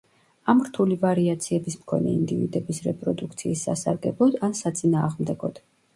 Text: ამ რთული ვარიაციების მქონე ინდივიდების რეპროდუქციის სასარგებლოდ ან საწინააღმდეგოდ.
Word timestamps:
ამ 0.51 0.61
რთული 0.67 0.95
ვარიაციების 1.03 1.75
მქონე 1.83 2.13
ინდივიდების 2.21 2.81
რეპროდუქციის 2.87 3.67
სასარგებლოდ 3.69 4.43
ან 4.49 4.61
საწინააღმდეგოდ. 4.65 5.63